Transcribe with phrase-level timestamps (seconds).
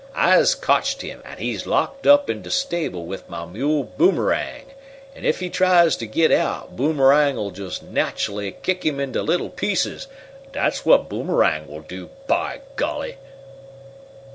[0.15, 4.65] I's cotched him, an' he's locked up in de stable wif mah mule Boomerang.
[5.15, 10.07] An' ef he tries t' git out Boomerang'll jest natchully kick him into little pieces
[10.53, 13.17] dat's whut Boomerang will do, by golly!"